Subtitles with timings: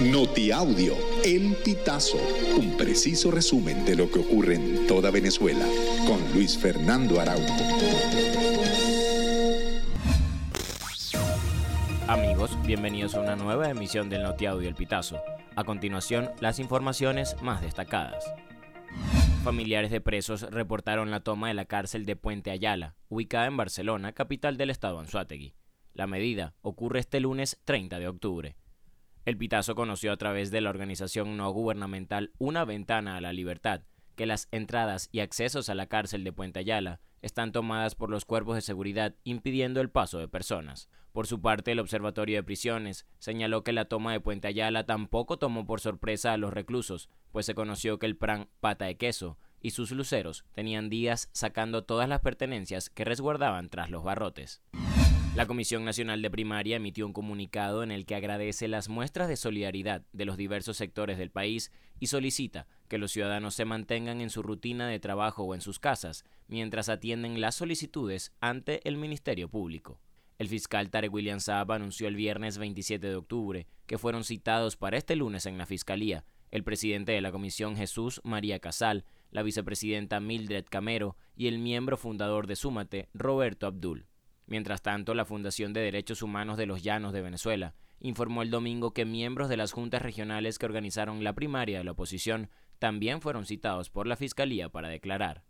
[0.00, 2.18] Notiaudio, El Pitazo,
[2.58, 5.64] un preciso resumen de lo que ocurre en toda Venezuela,
[6.04, 7.54] con Luis Fernando Araújo.
[12.08, 15.20] Amigos, bienvenidos a una nueva emisión del Notiaudio El Pitazo.
[15.54, 18.24] A continuación, las informaciones más destacadas.
[19.44, 24.12] Familiares de presos reportaron la toma de la cárcel de Puente Ayala, ubicada en Barcelona,
[24.12, 25.54] capital del estado Anzuategui.
[25.92, 28.56] La medida ocurre este lunes 30 de octubre.
[29.24, 33.82] El Pitazo conoció a través de la organización no gubernamental Una Ventana a la Libertad
[34.16, 38.24] que las entradas y accesos a la cárcel de Puente Ayala están tomadas por los
[38.24, 40.88] cuerpos de seguridad impidiendo el paso de personas.
[41.12, 45.38] Por su parte, el Observatorio de Prisiones señaló que la toma de Puente Ayala tampoco
[45.38, 49.38] tomó por sorpresa a los reclusos, pues se conoció que el PRAN Pata de Queso
[49.60, 54.62] y sus luceros tenían días sacando todas las pertenencias que resguardaban tras los barrotes.
[55.34, 59.36] La Comisión Nacional de Primaria emitió un comunicado en el que agradece las muestras de
[59.36, 64.30] solidaridad de los diversos sectores del país y solicita que los ciudadanos se mantengan en
[64.30, 69.48] su rutina de trabajo o en sus casas mientras atienden las solicitudes ante el Ministerio
[69.48, 69.98] Público.
[70.38, 74.98] El fiscal Tarek William Saab anunció el viernes 27 de octubre que fueron citados para
[74.98, 80.20] este lunes en la Fiscalía el presidente de la Comisión Jesús María Casal, la vicepresidenta
[80.20, 84.06] Mildred Camero y el miembro fundador de Súmate, Roberto Abdul.
[84.46, 88.92] Mientras tanto, la Fundación de Derechos Humanos de los Llanos de Venezuela informó el domingo
[88.92, 93.46] que miembros de las juntas regionales que organizaron la primaria de la oposición también fueron
[93.46, 95.44] citados por la Fiscalía para declarar.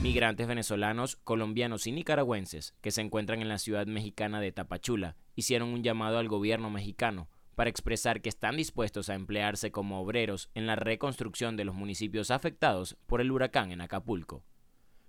[0.00, 5.68] Migrantes venezolanos, colombianos y nicaragüenses que se encuentran en la ciudad mexicana de Tapachula hicieron
[5.68, 10.66] un llamado al gobierno mexicano para expresar que están dispuestos a emplearse como obreros en
[10.66, 14.42] la reconstrucción de los municipios afectados por el huracán en Acapulco.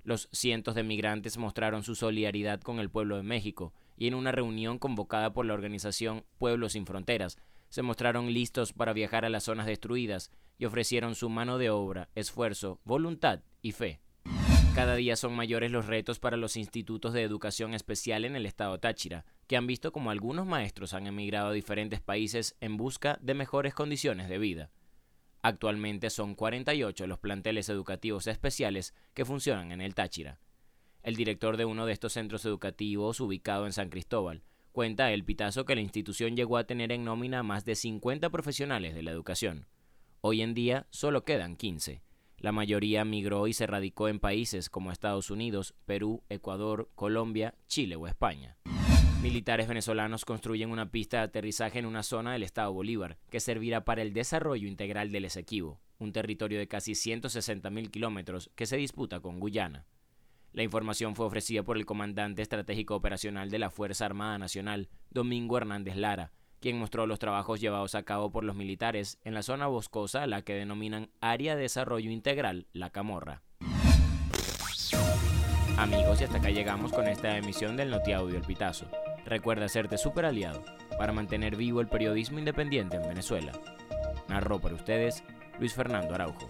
[0.04, 4.32] Los cientos de migrantes mostraron su solidaridad con el pueblo de México y en una
[4.32, 7.38] reunión convocada por la organización Pueblos sin Fronteras,
[7.70, 12.10] se mostraron listos para viajar a las zonas destruidas y ofrecieron su mano de obra,
[12.16, 14.02] esfuerzo, voluntad y fe.
[14.76, 18.80] Cada día son mayores los retos para los institutos de educación especial en el estado
[18.80, 23.36] Táchira, que han visto como algunos maestros han emigrado a diferentes países en busca de
[23.36, 24.72] mejores condiciones de vida.
[25.44, 30.40] Actualmente son 48 los planteles educativos especiales que funcionan en el Táchira.
[31.04, 35.66] El director de uno de estos centros educativos, ubicado en San Cristóbal, cuenta el pitazo
[35.66, 39.68] que la institución llegó a tener en nómina más de 50 profesionales de la educación.
[40.22, 42.02] Hoy en día solo quedan 15.
[42.38, 47.98] La mayoría migró y se radicó en países como Estados Unidos, Perú, Ecuador, Colombia, Chile
[47.98, 48.56] o España.
[49.24, 53.86] Militares venezolanos construyen una pista de aterrizaje en una zona del estado Bolívar que servirá
[53.86, 59.22] para el desarrollo integral del Esequibo, un territorio de casi 160.000 kilómetros que se disputa
[59.22, 59.86] con Guyana.
[60.52, 65.56] La información fue ofrecida por el comandante estratégico operacional de la Fuerza Armada Nacional, Domingo
[65.56, 69.68] Hernández Lara, quien mostró los trabajos llevados a cabo por los militares en la zona
[69.68, 73.42] boscosa a la que denominan Área de Desarrollo Integral La Camorra.
[75.78, 78.86] Amigos, y hasta acá llegamos con esta emisión del Notiaudio El Pitazo.
[79.26, 80.64] Recuerda hacerte super aliado
[80.98, 83.52] para mantener vivo el periodismo independiente en Venezuela.
[84.28, 85.24] Narró para ustedes
[85.60, 86.50] Luis Fernando Araujo.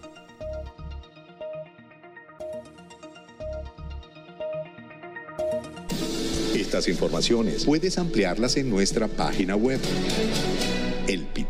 [6.54, 9.80] Estas informaciones puedes ampliarlas en nuestra página web